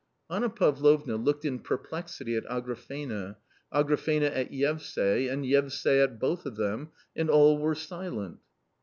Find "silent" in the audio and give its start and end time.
7.75-8.39